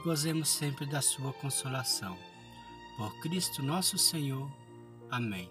gozemos 0.00 0.48
sempre 0.48 0.86
da 0.86 1.00
sua 1.00 1.32
consolação. 1.32 2.16
Por 2.96 3.14
Cristo 3.20 3.62
nosso 3.62 3.96
Senhor. 3.96 4.50
Amém. 5.10 5.48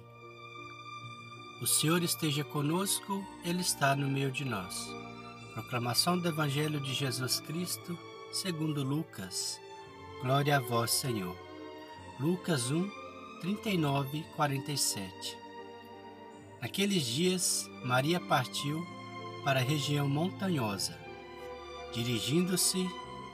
O 1.62 1.68
Senhor 1.68 2.02
esteja 2.04 2.44
conosco, 2.44 3.26
Ele 3.44 3.62
está 3.62 3.96
no 3.96 4.08
meio 4.08 4.32
de 4.32 4.46
nós. 4.46 4.88
Proclamação 5.54 6.18
do 6.18 6.28
Evangelho 6.28 6.80
de 6.80 6.94
Jesus 6.94 7.40
Cristo, 7.42 7.98
segundo 8.32 8.84
Lucas. 8.84 9.60
Glória 10.22 10.58
a 10.58 10.60
vós, 10.60 10.92
Senhor. 10.92 11.36
Lucas 12.20 12.72
1, 12.72 12.90
39, 13.42 14.24
47. 14.36 15.38
Naqueles 16.62 17.06
dias, 17.06 17.70
Maria 17.84 18.20
partiu 18.20 18.86
para 19.44 19.60
a 19.60 19.64
região 19.64 20.08
montanhosa, 20.08 20.98
dirigindo-se 21.94 22.90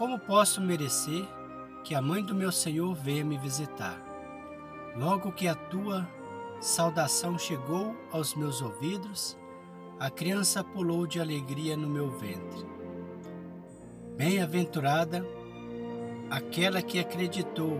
Como 0.00 0.18
posso 0.18 0.62
merecer 0.62 1.28
que 1.84 1.94
a 1.94 2.00
mãe 2.00 2.24
do 2.24 2.34
meu 2.34 2.50
Senhor 2.50 2.94
venha 2.94 3.22
me 3.22 3.36
visitar? 3.36 4.00
Logo 4.96 5.30
que 5.30 5.46
a 5.46 5.54
tua 5.54 6.08
saudação 6.58 7.38
chegou 7.38 7.94
aos 8.10 8.34
meus 8.34 8.62
ouvidos, 8.62 9.36
a 9.98 10.08
criança 10.08 10.64
pulou 10.64 11.06
de 11.06 11.20
alegria 11.20 11.76
no 11.76 11.86
meu 11.86 12.08
ventre. 12.12 12.66
Bem-aventurada 14.16 15.22
aquela 16.30 16.80
que 16.80 16.98
acreditou, 16.98 17.78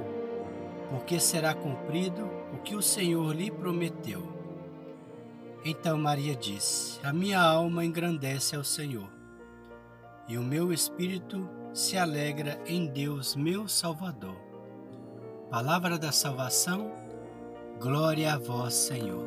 porque 0.90 1.18
será 1.18 1.54
cumprido 1.54 2.28
o 2.52 2.58
que 2.58 2.76
o 2.76 2.82
Senhor 2.82 3.34
lhe 3.34 3.50
prometeu. 3.50 4.22
Então 5.64 5.96
Maria 5.96 6.36
disse: 6.36 7.00
A 7.02 7.14
minha 7.14 7.40
alma 7.40 7.82
engrandece 7.82 8.56
ao 8.56 8.62
Senhor, 8.62 9.08
e 10.28 10.36
o 10.36 10.42
meu 10.42 10.70
espírito 10.70 11.48
se 11.72 11.96
alegra 11.96 12.60
em 12.66 12.86
Deus, 12.86 13.36
meu 13.36 13.68
Salvador. 13.68 14.36
Palavra 15.50 15.98
da 15.98 16.10
salvação, 16.10 16.90
glória 17.80 18.34
a 18.34 18.38
vós, 18.38 18.74
Senhor. 18.74 19.24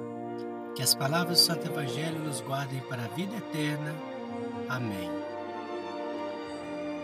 Que 0.75 0.81
as 0.81 0.93
palavras 0.93 1.39
do 1.39 1.45
Santo 1.45 1.67
Evangelho 1.67 2.19
nos 2.19 2.41
guardem 2.41 2.81
para 2.81 3.05
a 3.05 3.07
vida 3.09 3.35
eterna. 3.37 3.93
Amém. 4.67 5.09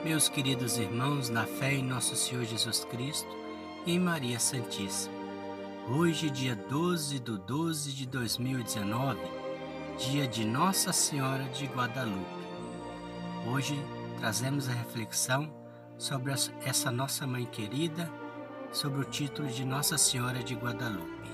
Meus 0.03 0.27
queridos 0.27 0.77
irmãos, 0.77 1.29
na 1.29 1.45
fé 1.45 1.73
em 1.73 1.83
nosso 1.83 2.15
Senhor 2.15 2.43
Jesus 2.45 2.83
Cristo 2.85 3.29
e 3.85 3.93
em 3.93 3.99
Maria 3.99 4.39
Santíssima. 4.39 5.13
Hoje, 5.89 6.29
dia 6.29 6.55
12 6.55 7.19
de 7.19 7.37
12 7.37 7.91
de 7.93 8.05
2019, 8.05 9.19
dia 9.97 10.27
de 10.27 10.45
Nossa 10.45 10.93
Senhora 10.93 11.43
de 11.45 11.65
Guadalupe. 11.65 12.39
Hoje, 13.47 13.77
trazemos 14.19 14.67
a 14.67 14.73
reflexão 14.73 15.49
sobre 15.97 16.33
essa 16.65 16.91
nossa 16.91 17.25
mãe 17.25 17.45
querida, 17.45 18.11
sobre 18.71 19.01
o 19.01 19.05
título 19.05 19.47
de 19.47 19.63
Nossa 19.63 19.97
Senhora 19.97 20.43
de 20.43 20.55
Guadalupe. 20.55 21.29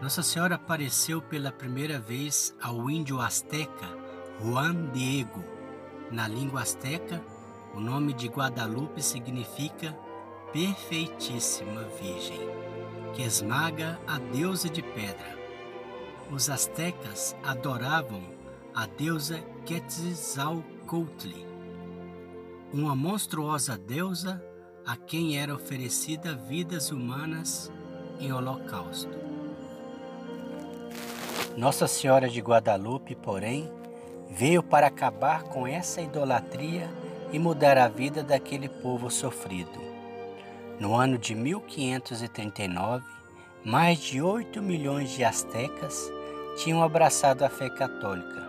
Nossa 0.00 0.22
Senhora 0.22 0.54
apareceu 0.54 1.20
pela 1.20 1.52
primeira 1.52 2.00
vez 2.00 2.56
ao 2.60 2.90
índio 2.90 3.20
asteca 3.20 3.86
Juan 4.40 4.90
Diego. 4.92 5.44
Na 6.10 6.26
língua 6.26 6.62
asteca, 6.62 7.22
o 7.74 7.80
nome 7.80 8.14
de 8.14 8.28
Guadalupe 8.28 9.02
significa 9.02 9.96
Perfeitíssima 10.52 11.84
Virgem, 12.00 12.40
que 13.14 13.22
esmaga 13.22 14.00
a 14.06 14.18
deusa 14.18 14.68
de 14.70 14.82
pedra. 14.82 15.38
Os 16.30 16.48
astecas 16.48 17.36
adoravam 17.42 18.22
a 18.74 18.86
deusa 18.86 19.38
Quetzalcoatl, 19.66 20.71
uma 22.70 22.94
monstruosa 22.94 23.78
deusa 23.78 24.44
a 24.84 24.94
quem 24.94 25.38
era 25.38 25.54
oferecida 25.54 26.34
vidas 26.34 26.90
humanas 26.90 27.72
em 28.20 28.30
holocausto. 28.30 29.16
Nossa 31.56 31.86
Senhora 31.86 32.28
de 32.28 32.40
Guadalupe, 32.40 33.14
porém, 33.14 33.72
veio 34.28 34.62
para 34.62 34.88
acabar 34.88 35.44
com 35.44 35.66
essa 35.66 36.02
idolatria 36.02 36.90
e 37.32 37.38
mudar 37.38 37.78
a 37.78 37.88
vida 37.88 38.22
daquele 38.22 38.68
povo 38.68 39.10
sofrido. 39.10 39.80
No 40.78 40.94
ano 40.94 41.16
de 41.16 41.34
1539, 41.34 43.02
mais 43.64 43.98
de 43.98 44.20
8 44.20 44.60
milhões 44.60 45.10
de 45.12 45.24
astecas 45.24 46.12
tinham 46.58 46.82
abraçado 46.82 47.44
a 47.46 47.48
fé 47.48 47.70
católica, 47.70 48.46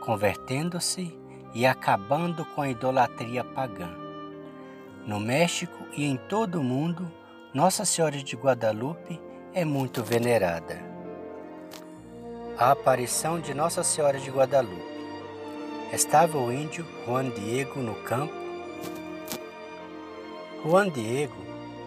convertendo-se 0.00 1.25
e 1.56 1.64
acabando 1.64 2.44
com 2.44 2.60
a 2.60 2.68
idolatria 2.68 3.42
pagã. 3.42 3.88
No 5.06 5.18
México 5.18 5.86
e 5.96 6.04
em 6.04 6.14
todo 6.14 6.60
o 6.60 6.62
mundo, 6.62 7.10
Nossa 7.54 7.86
Senhora 7.86 8.22
de 8.22 8.36
Guadalupe 8.36 9.18
é 9.54 9.64
muito 9.64 10.04
venerada. 10.04 10.78
A 12.58 12.72
aparição 12.72 13.40
de 13.40 13.54
Nossa 13.54 13.82
Senhora 13.82 14.20
de 14.20 14.30
Guadalupe. 14.30 14.84
Estava 15.90 16.36
o 16.36 16.52
índio 16.52 16.86
Juan 17.06 17.30
Diego 17.30 17.80
no 17.80 17.94
campo. 18.02 18.34
Juan 20.62 20.90
Diego 20.90 21.42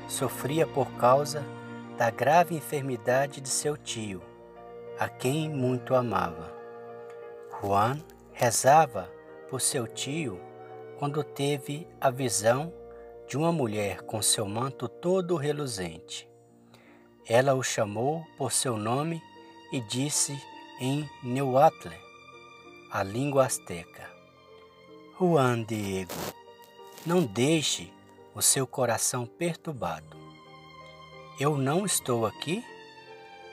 sofria 0.08 0.66
por 0.66 0.92
causa 0.94 1.46
da 1.96 2.10
grave 2.10 2.56
enfermidade 2.56 3.40
de 3.40 3.50
seu 3.50 3.78
tio, 3.78 4.20
a 5.00 5.08
quem 5.08 5.48
muito 5.48 5.94
amava. 5.94 6.52
Juan 7.62 8.00
rezava 8.34 9.19
por 9.50 9.60
seu 9.60 9.88
tio 9.88 10.40
quando 10.98 11.24
teve 11.24 11.88
a 12.00 12.10
visão 12.10 12.74
de 13.28 13.38
uma 13.38 13.52
mulher 13.52 14.02
com 14.02 14.22
seu 14.22 14.46
manto 14.46 14.88
todo 14.88 15.36
reluzente. 15.36 16.30
Ela 17.28 17.54
o 17.54 17.64
chamou 17.64 18.24
por 18.38 18.52
seu 18.52 18.78
nome 18.78 19.22
e 19.72 19.80
disse 19.82 20.40
em 20.80 21.10
Neuatle, 21.24 21.96
a 22.92 23.04
língua 23.04 23.46
asteca: 23.46 24.10
Juan 25.20 25.64
Diego, 25.64 26.14
não 27.06 27.24
deixe 27.24 27.94
o 28.34 28.42
seu 28.42 28.66
coração 28.66 29.26
perturbado. 29.26 30.18
Eu 31.40 31.58
não 31.58 31.86
estou 31.86 32.26
aqui? 32.26 32.64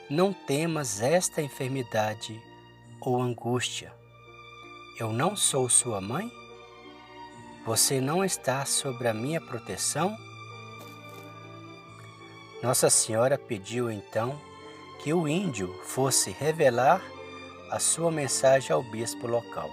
Não 0.09 0.33
temas 0.33 1.01
esta 1.01 1.41
enfermidade 1.41 2.41
ou 2.99 3.21
angústia 3.21 3.96
eu 4.99 5.13
não 5.13 5.35
sou 5.35 5.69
sua 5.69 6.01
mãe? 6.01 6.31
Você 7.65 8.01
não 8.01 8.23
está 8.23 8.65
sob 8.65 9.07
a 9.07 9.13
minha 9.13 9.39
proteção? 9.39 10.17
Nossa 12.63 12.89
Senhora 12.89 13.37
pediu 13.37 13.91
então 13.91 14.39
que 15.03 15.13
o 15.13 15.27
índio 15.27 15.71
fosse 15.83 16.31
revelar 16.31 17.01
a 17.69 17.77
sua 17.77 18.11
mensagem 18.11 18.71
ao 18.71 18.81
bispo 18.81 19.27
local. 19.27 19.69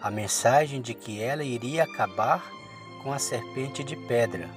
A 0.00 0.08
mensagem 0.08 0.80
de 0.80 0.94
que 0.94 1.20
ela 1.20 1.42
iria 1.42 1.82
acabar 1.82 2.48
com 3.02 3.12
a 3.12 3.18
serpente 3.18 3.82
de 3.82 3.96
pedra 3.96 4.48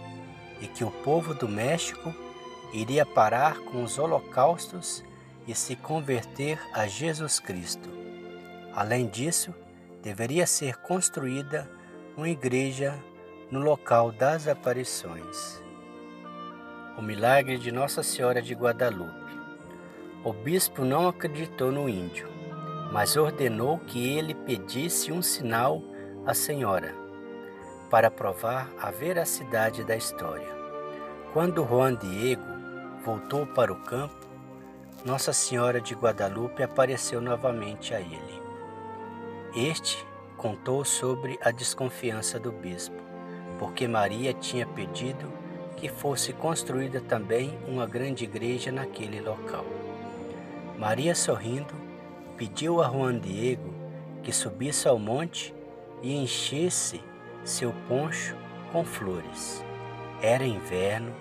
e 0.62 0.68
que 0.68 0.84
o 0.84 0.92
povo 0.92 1.34
do 1.34 1.50
México 1.50 2.14
iria 2.72 3.06
parar 3.06 3.58
com 3.62 3.84
os 3.84 3.98
holocaustos 3.98 5.04
e 5.48 5.56
se 5.56 5.76
converter 5.76 6.60
a 6.72 6.86
Jesus 6.86 7.40
Cristo. 7.40 7.90
Além 8.76 9.08
disso, 9.08 9.54
deveria 10.02 10.48
ser 10.48 10.78
construída 10.78 11.70
uma 12.18 12.30
igreja 12.30 12.94
no 13.50 13.60
local 13.60 14.12
das 14.12 14.48
aparições. 14.48 15.62
O 16.98 17.02
milagre 17.02 17.58
de 17.58 17.72
Nossa 17.72 18.02
Senhora 18.02 18.42
de 18.42 18.54
Guadalupe. 18.54 19.32
O 20.24 20.34
bispo 20.34 20.84
não 20.84 21.08
acreditou 21.08 21.72
no 21.72 21.90
índio, 21.90 22.30
mas 22.92 23.16
ordenou 23.16 23.80
que 23.80 24.18
ele 24.18 24.34
pedisse 24.34 25.12
um 25.12 25.22
sinal 25.22 25.82
à 26.26 26.34
senhora 26.34 26.94
para 27.90 28.12
provar 28.12 28.70
a 28.80 28.92
veracidade 28.92 29.84
da 29.84 29.96
história. 29.96 30.48
Quando 31.34 31.66
Juan 31.66 31.96
Diego 31.96 32.44
voltou 33.04 33.46
para 33.48 33.72
o 33.72 33.82
campo, 33.84 34.28
Nossa 35.04 35.34
Senhora 35.34 35.82
de 35.82 35.96
Guadalupe 35.96 36.62
apareceu 36.62 37.20
novamente 37.20 37.94
a 37.94 38.00
ele. 38.00 38.41
Este 39.56 40.06
contou 40.38 40.86
sobre 40.86 41.38
a 41.44 41.52
desconfiança 41.52 42.40
do 42.40 42.54
bispo, 42.54 42.96
porque 43.60 43.86
Maria 43.86 44.34
tinha 44.34 44.66
pedido 44.66 45.30
que 45.76 45.90
fosse 45.90 46.32
construída 46.32 47.02
também 47.02 47.60
uma 47.68 47.86
grande 47.86 48.24
igreja 48.24 48.72
naquele 48.72 49.20
local. 49.20 49.66
Maria, 50.80 51.14
sorrindo, 51.14 51.74
pediu 52.38 52.82
a 52.82 52.90
Juan 52.90 53.20
Diego 53.20 53.74
que 54.24 54.32
subisse 54.32 54.88
ao 54.88 54.98
monte 54.98 55.54
e 56.02 56.16
enchesse 56.16 57.02
seu 57.44 57.74
poncho 57.90 58.38
com 58.72 58.86
flores. 58.86 59.62
Era 60.22 60.46
inverno, 60.46 61.14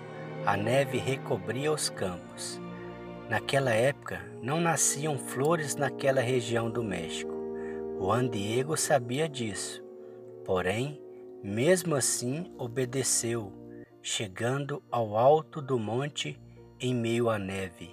a 0.45 0.55
neve 0.55 0.97
recobria 0.97 1.71
os 1.71 1.89
campos. 1.89 2.61
Naquela 3.29 3.71
época 3.71 4.21
não 4.41 4.61
nasciam 4.61 5.17
flores 5.17 5.75
naquela 5.75 6.21
região 6.21 6.69
do 6.69 6.81
México. 6.81 7.30
Juan 8.01 8.27
Diego 8.27 8.75
sabia 8.75 9.29
disso, 9.29 9.79
porém, 10.43 10.99
mesmo 11.43 11.93
assim, 11.93 12.51
obedeceu 12.57 13.53
Chegando 14.01 14.81
ao 14.89 15.15
alto 15.15 15.61
do 15.61 15.77
monte, 15.77 16.41
em 16.79 16.95
meio 16.95 17.29
à 17.29 17.37
neve, 17.37 17.91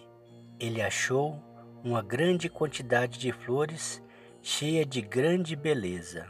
ele 0.59 0.81
achou 0.81 1.39
uma 1.85 2.01
grande 2.01 2.49
quantidade 2.49 3.19
de 3.19 3.31
flores 3.33 4.03
cheia 4.41 4.87
de 4.87 5.03
grande 5.03 5.55
beleza. 5.55 6.27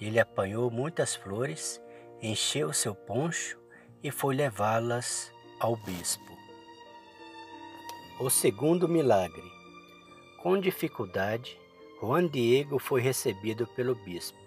Ele 0.00 0.18
apanhou 0.18 0.68
muitas 0.68 1.14
flores, 1.14 1.80
encheu 2.20 2.72
seu 2.72 2.96
poncho 2.96 3.56
e 4.02 4.10
foi 4.10 4.34
levá-las 4.34 5.32
ao 5.60 5.76
bispo. 5.76 6.36
O 8.18 8.28
segundo 8.28 8.88
milagre. 8.88 9.48
Com 10.42 10.58
dificuldade, 10.58 11.56
Juan 12.00 12.28
Diego 12.28 12.78
foi 12.78 13.00
recebido 13.00 13.66
pelo 13.66 13.94
bispo. 13.94 14.38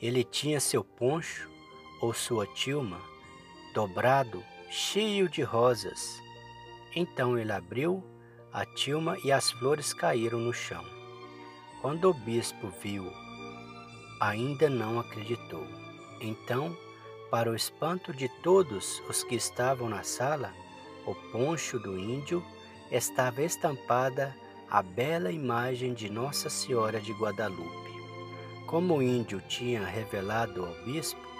Ele 0.00 0.22
tinha 0.22 0.60
seu 0.60 0.84
poncho 0.84 1.48
ou 2.00 2.12
sua 2.12 2.46
tilma 2.46 3.00
dobrado, 3.72 4.42
cheio 4.68 5.28
de 5.28 5.42
rosas. 5.42 6.20
Então 6.94 7.38
ele 7.38 7.52
abriu 7.52 8.04
a 8.52 8.66
tilma 8.66 9.16
e 9.24 9.30
as 9.32 9.50
flores 9.52 9.94
caíram 9.94 10.38
no 10.38 10.52
chão. 10.52 10.84
Quando 11.80 12.10
o 12.10 12.14
bispo 12.14 12.68
viu, 12.82 13.10
ainda 14.20 14.68
não 14.68 14.98
acreditou. 14.98 15.66
Então, 16.20 16.76
para 17.30 17.50
o 17.50 17.54
espanto 17.54 18.12
de 18.12 18.28
todos 18.42 19.00
os 19.08 19.22
que 19.22 19.36
estavam 19.36 19.88
na 19.88 20.02
sala, 20.02 20.52
o 21.06 21.14
poncho 21.32 21.78
do 21.78 21.98
índio 21.98 22.44
estava 22.90 23.42
estampada 23.42 24.36
a 24.70 24.82
bela 24.82 25.32
imagem 25.32 25.92
de 25.92 26.08
Nossa 26.08 26.48
Senhora 26.48 27.00
de 27.00 27.12
Guadalupe. 27.12 27.90
Como 28.66 28.96
o 28.96 29.02
índio 29.02 29.42
tinha 29.48 29.84
revelado 29.84 30.64
ao 30.64 30.74
bispo, 30.84 31.30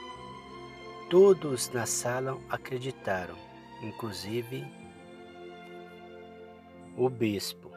Todos 1.11 1.69
na 1.73 1.87
sala 1.87 2.38
acreditaram, 2.49 3.35
inclusive 3.82 4.65
o 6.97 7.09
bispo. 7.09 7.69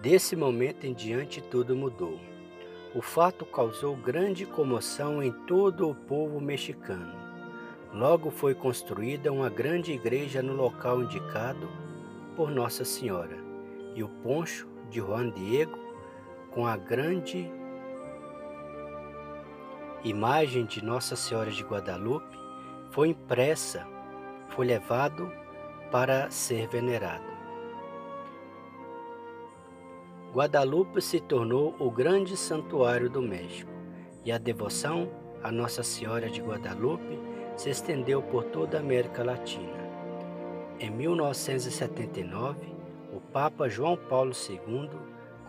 Desse 0.00 0.34
momento 0.34 0.86
em 0.86 0.94
diante, 0.94 1.42
tudo 1.42 1.76
mudou. 1.76 2.18
O 2.94 3.02
fato 3.02 3.44
causou 3.44 3.94
grande 3.94 4.46
comoção 4.46 5.22
em 5.22 5.30
todo 5.46 5.86
o 5.86 5.94
povo 5.94 6.40
mexicano. 6.40 7.12
Logo 7.92 8.30
foi 8.30 8.54
construída 8.54 9.30
uma 9.30 9.50
grande 9.50 9.92
igreja 9.92 10.42
no 10.42 10.54
local 10.54 11.02
indicado 11.02 11.68
por 12.34 12.50
Nossa 12.50 12.82
Senhora, 12.82 13.41
e 13.94 14.02
o 14.02 14.08
poncho 14.08 14.68
de 14.90 15.00
Juan 15.00 15.30
Diego, 15.30 15.78
com 16.50 16.66
a 16.66 16.76
grande 16.76 17.50
imagem 20.04 20.66
de 20.66 20.84
Nossa 20.84 21.16
Senhora 21.16 21.50
de 21.50 21.62
Guadalupe 21.62 22.36
foi 22.90 23.08
impressa, 23.08 23.86
foi 24.48 24.66
levado 24.66 25.32
para 25.90 26.30
ser 26.30 26.68
venerado. 26.68 27.32
Guadalupe 30.32 31.00
se 31.00 31.20
tornou 31.20 31.76
o 31.78 31.90
grande 31.90 32.36
santuário 32.36 33.10
do 33.10 33.20
México 33.20 33.70
e 34.24 34.32
a 34.32 34.38
devoção 34.38 35.10
a 35.42 35.50
Nossa 35.50 35.82
Senhora 35.82 36.30
de 36.30 36.40
Guadalupe 36.40 37.18
se 37.56 37.68
estendeu 37.68 38.22
por 38.22 38.44
toda 38.44 38.78
a 38.78 38.80
América 38.80 39.22
Latina. 39.24 39.82
Em 40.78 40.90
1979, 40.90 42.58
o 42.66 42.71
Papa 43.32 43.66
João 43.66 43.96
Paulo 43.96 44.32
II 44.46 44.90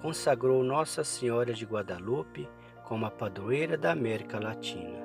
consagrou 0.01 0.63
Nossa 0.63 1.03
Senhora 1.03 1.53
de 1.53 1.65
Guadalupe 1.65 2.47
como 2.85 3.05
a 3.05 3.11
padroeira 3.11 3.77
da 3.77 3.91
América 3.91 4.39
Latina. 4.39 5.03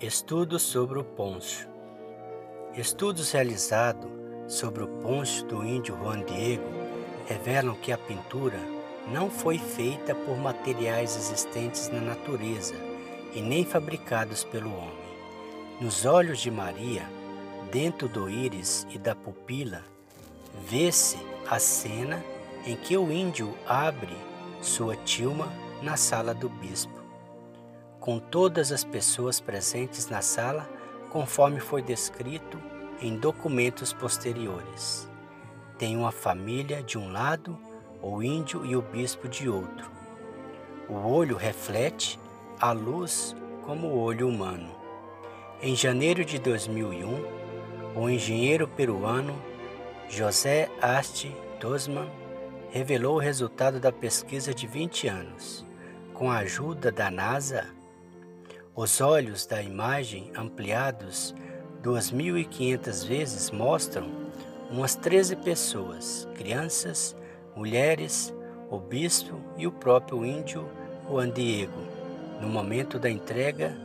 Estudos 0.00 0.62
sobre 0.62 0.98
o 0.98 1.04
poncho. 1.04 1.68
Estudos 2.74 3.32
realizados 3.32 4.10
sobre 4.46 4.82
o 4.82 4.88
poncho 5.02 5.44
do 5.44 5.62
índio 5.62 5.94
Juan 5.94 6.24
Diego 6.24 6.64
revelam 7.26 7.74
que 7.74 7.92
a 7.92 7.98
pintura 7.98 8.58
não 9.12 9.28
foi 9.28 9.58
feita 9.58 10.14
por 10.14 10.38
materiais 10.38 11.14
existentes 11.16 11.90
na 11.90 12.00
natureza 12.00 12.74
e 13.34 13.42
nem 13.42 13.62
fabricados 13.62 14.42
pelo 14.42 14.72
homem. 14.72 15.08
Nos 15.82 16.06
olhos 16.06 16.38
de 16.38 16.50
Maria, 16.50 17.02
dentro 17.70 18.08
do 18.08 18.30
íris 18.30 18.86
e 18.90 18.98
da 18.98 19.14
pupila, 19.14 19.84
vê-se 20.66 21.18
a 21.48 21.58
cena 21.58 22.24
em 22.66 22.76
que 22.76 22.96
o 22.96 23.10
índio 23.10 23.56
abre 23.66 24.16
sua 24.60 24.96
tilma 24.96 25.48
na 25.82 25.96
sala 25.96 26.34
do 26.34 26.48
bispo, 26.48 27.00
com 28.00 28.18
todas 28.18 28.72
as 28.72 28.84
pessoas 28.84 29.40
presentes 29.40 30.08
na 30.08 30.20
sala, 30.20 30.68
conforme 31.10 31.60
foi 31.60 31.80
descrito 31.80 32.60
em 33.00 33.16
documentos 33.16 33.92
posteriores. 33.92 35.08
Tem 35.78 35.96
uma 35.96 36.10
família 36.10 36.82
de 36.82 36.98
um 36.98 37.12
lado, 37.12 37.56
o 38.02 38.22
índio 38.22 38.66
e 38.66 38.74
o 38.74 38.82
bispo 38.82 39.28
de 39.28 39.48
outro. 39.48 39.90
O 40.88 40.94
olho 40.94 41.36
reflete 41.36 42.18
a 42.60 42.72
luz 42.72 43.36
como 43.64 43.88
o 43.88 44.00
olho 44.00 44.28
humano. 44.28 44.70
Em 45.62 45.76
janeiro 45.76 46.24
de 46.24 46.38
2001, 46.38 47.38
o 47.94 48.08
engenheiro 48.08 48.66
peruano 48.66 49.34
José 50.08 50.70
Asti 50.80 51.36
Tosman 51.60 52.08
revelou 52.70 53.16
o 53.16 53.20
resultado 53.20 53.78
da 53.78 53.92
pesquisa 53.92 54.54
de 54.54 54.66
20 54.66 55.06
anos 55.06 55.66
com 56.14 56.30
a 56.30 56.38
ajuda 56.38 56.90
da 56.90 57.10
NASA, 57.10 57.66
os 58.74 59.02
olhos 59.02 59.44
da 59.44 59.62
imagem 59.62 60.32
ampliados 60.34 61.34
2.500 61.82 63.06
vezes 63.06 63.50
mostram 63.50 64.10
umas 64.70 64.94
13 64.96 65.36
pessoas, 65.36 66.26
crianças, 66.34 67.14
mulheres, 67.54 68.34
o 68.70 68.78
bispo 68.78 69.38
e 69.58 69.66
o 69.66 69.72
próprio 69.72 70.24
índio 70.24 70.68
Juan 71.06 71.30
Diego, 71.30 71.82
no 72.40 72.48
momento 72.48 72.98
da 72.98 73.10
entrega 73.10 73.76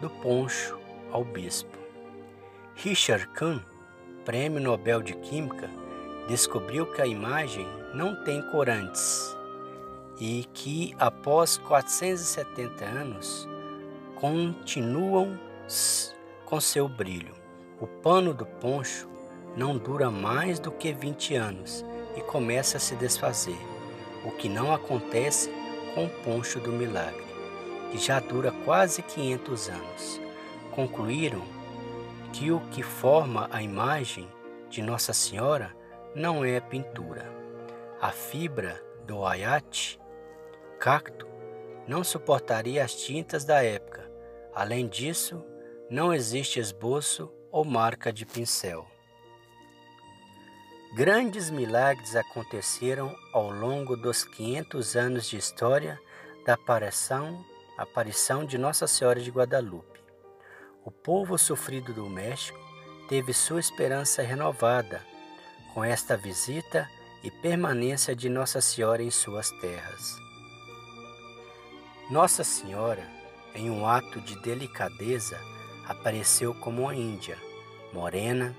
do 0.00 0.08
poncho 0.08 0.78
ao 1.10 1.24
bispo. 1.24 1.76
Richard 2.76 3.26
Kahn, 3.28 3.60
Prêmio 4.24 4.60
Nobel 4.60 5.02
de 5.02 5.14
Química, 5.14 5.70
descobriu 6.26 6.86
que 6.86 7.02
a 7.02 7.06
imagem 7.06 7.66
não 7.92 8.24
tem 8.24 8.40
corantes 8.50 9.36
e 10.18 10.48
que, 10.54 10.94
após 10.98 11.58
470 11.58 12.84
anos, 12.86 13.46
continuam 14.16 15.38
com 16.46 16.58
seu 16.58 16.88
brilho. 16.88 17.34
O 17.78 17.86
pano 17.86 18.32
do 18.32 18.46
poncho 18.46 19.06
não 19.56 19.76
dura 19.76 20.10
mais 20.10 20.58
do 20.58 20.70
que 20.70 20.92
20 20.92 21.34
anos 21.34 21.84
e 22.16 22.22
começa 22.22 22.78
a 22.78 22.80
se 22.80 22.96
desfazer, 22.96 23.58
o 24.24 24.30
que 24.30 24.48
não 24.48 24.72
acontece 24.72 25.50
com 25.94 26.06
o 26.06 26.10
poncho 26.24 26.58
do 26.60 26.72
milagre, 26.72 27.24
que 27.90 27.98
já 27.98 28.20
dura 28.20 28.52
quase 28.64 29.02
500 29.02 29.68
anos. 29.68 30.20
Concluíram 30.70 31.42
que 32.34 32.50
o 32.50 32.58
que 32.70 32.82
forma 32.82 33.48
a 33.52 33.62
imagem 33.62 34.28
de 34.68 34.82
Nossa 34.82 35.12
Senhora 35.12 35.72
não 36.16 36.44
é 36.44 36.58
pintura. 36.58 37.32
A 38.00 38.10
fibra 38.10 38.82
do 39.06 39.24
ayate 39.24 40.00
cacto 40.80 41.28
não 41.86 42.02
suportaria 42.02 42.84
as 42.84 42.92
tintas 42.92 43.44
da 43.44 43.62
época. 43.62 44.10
Além 44.52 44.88
disso, 44.88 45.44
não 45.88 46.12
existe 46.12 46.58
esboço 46.58 47.32
ou 47.52 47.64
marca 47.64 48.12
de 48.12 48.26
pincel. 48.26 48.84
Grandes 50.96 51.50
milagres 51.50 52.16
aconteceram 52.16 53.14
ao 53.32 53.48
longo 53.48 53.96
dos 53.96 54.24
500 54.24 54.96
anos 54.96 55.28
de 55.28 55.36
história 55.36 56.00
da 56.44 56.54
aparição, 56.54 57.44
aparição 57.78 58.44
de 58.44 58.58
Nossa 58.58 58.88
Senhora 58.88 59.20
de 59.20 59.30
Guadalupe. 59.30 60.03
O 60.84 60.90
povo 60.90 61.38
sofrido 61.38 61.94
do 61.94 62.10
México 62.10 62.58
teve 63.08 63.32
sua 63.32 63.58
esperança 63.58 64.20
renovada 64.20 65.02
com 65.72 65.82
esta 65.82 66.14
visita 66.14 66.86
e 67.22 67.30
permanência 67.30 68.14
de 68.14 68.28
Nossa 68.28 68.60
Senhora 68.60 69.02
em 69.02 69.10
suas 69.10 69.50
terras. 69.50 70.14
Nossa 72.10 72.44
Senhora, 72.44 73.02
em 73.54 73.70
um 73.70 73.86
ato 73.86 74.20
de 74.20 74.38
delicadeza, 74.42 75.40
apareceu 75.88 76.54
como 76.54 76.82
uma 76.82 76.94
índia, 76.94 77.38
morena, 77.90 78.54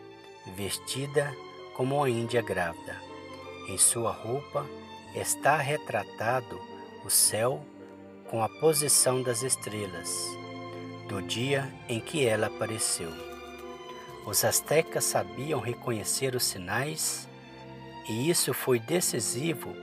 vestida 0.55 1.32
como 1.77 1.98
uma 1.98 2.10
índia 2.10 2.41
grávida. 2.41 3.00
Em 3.67 3.77
sua 3.77 4.12
roupa 4.12 4.65
está 5.13 5.58
retratado 5.58 6.60
o 7.05 7.10
céu 7.10 7.63
com 8.32 8.41
a 8.41 8.50
posição 8.50 9.22
das 9.22 9.44
estrelas, 9.44 10.10
do 11.07 11.21
dia 11.21 11.71
em 11.88 12.00
que 12.00 12.25
ela 12.25 12.47
apareceu. 12.47 13.12
Os 14.25 14.43
astecas 14.43 15.03
sabiam 15.03 15.59
reconhecer 15.59 16.35
os 16.35 16.43
sinais 16.43 17.29
e 18.09 18.29
isso 18.29 18.53
foi 18.53 18.79
decisivo 18.79 19.75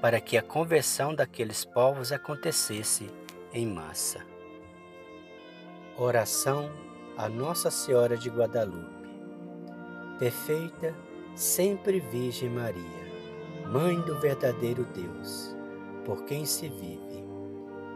para 0.00 0.20
que 0.20 0.36
a 0.36 0.42
conversão 0.42 1.14
daqueles 1.14 1.64
povos 1.64 2.12
acontecesse 2.12 3.08
em 3.52 3.66
massa. 3.66 4.20
Oração 5.96 6.70
a 7.16 7.28
Nossa 7.28 7.70
Senhora 7.70 8.16
de 8.16 8.28
Guadalupe. 8.28 9.08
Perfeita, 10.18 10.94
sempre 11.36 12.00
Virgem 12.00 12.50
Maria, 12.50 13.04
Mãe 13.70 14.00
do 14.00 14.18
verdadeiro 14.18 14.84
Deus, 14.84 15.54
por 16.04 16.24
quem 16.24 16.44
se 16.44 16.68
vive, 16.68 17.24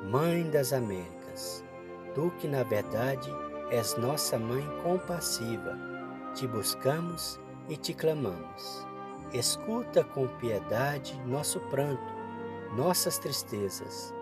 Mãe 0.09 0.49
das 0.51 0.73
Américas, 0.73 1.65
tu 2.19 2.33
que 2.41 2.49
na 2.49 2.65
verdade 2.65 3.33
és 3.71 3.97
nossa 3.97 4.37
Mãe 4.37 4.65
compassiva, 4.83 5.79
te 6.35 6.49
buscamos 6.49 7.39
e 7.69 7.77
te 7.77 7.95
clamamos. 7.95 8.85
Escuta 9.33 10.03
com 10.03 10.27
piedade 10.27 11.17
nosso 11.29 11.61
pranto, 11.71 12.13
nossas 12.77 13.19
tristezas, 13.19 14.13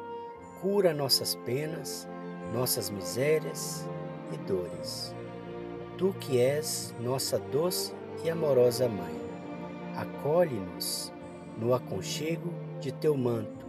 cura 0.60 0.92
nossas 0.92 1.36
penas, 1.36 2.06
nossas 2.52 2.90
misérias 2.90 3.88
e 4.30 4.36
dores. 4.46 5.14
Tu 5.96 6.14
que 6.20 6.38
és 6.38 6.94
nossa 7.00 7.38
doce 7.38 7.94
e 8.22 8.28
amorosa 8.28 8.90
Mãe, 8.90 9.18
acolhe-nos 9.96 11.10
no 11.56 11.72
aconchego 11.72 12.52
de 12.78 12.92
teu 12.92 13.16
manto, 13.16 13.64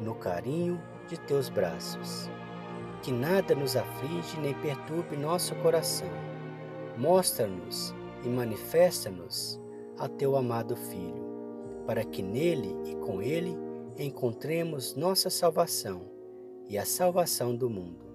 no 0.00 0.16
carinho 0.16 0.82
de 1.06 1.16
teus 1.16 1.48
braços. 1.48 2.28
Que 3.02 3.12
nada 3.12 3.54
nos 3.54 3.76
aflige 3.76 4.38
nem 4.40 4.54
perturbe 4.54 5.16
nosso 5.16 5.54
coração. 5.56 6.10
Mostra-nos 6.96 7.94
e 8.24 8.28
manifesta-nos 8.28 9.60
a 9.98 10.08
teu 10.08 10.36
amado 10.36 10.76
Filho, 10.76 11.84
para 11.86 12.04
que 12.04 12.22
nele 12.22 12.76
e 12.84 12.94
com 12.96 13.22
ele 13.22 13.56
encontremos 13.96 14.94
nossa 14.94 15.30
salvação 15.30 16.02
e 16.68 16.76
a 16.78 16.84
salvação 16.84 17.54
do 17.56 17.68
mundo. 17.68 18.06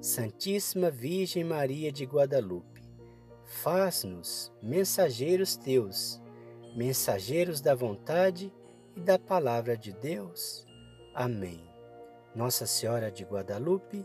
Santíssima 0.00 0.90
Virgem 0.90 1.44
Maria 1.44 1.90
de 1.90 2.04
Guadalupe, 2.04 2.82
faz-nos 3.44 4.52
mensageiros 4.62 5.56
teus, 5.56 6.20
mensageiros 6.76 7.60
da 7.60 7.74
vontade 7.74 8.52
e 8.94 9.00
da 9.00 9.18
palavra 9.18 9.76
de 9.76 9.92
Deus. 9.92 10.66
Amém. 11.14 11.64
Nossa 12.34 12.66
Senhora 12.66 13.10
de 13.10 13.24
Guadalupe, 13.24 14.04